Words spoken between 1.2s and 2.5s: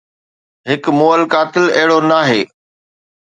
قاتل اهڙو ناهي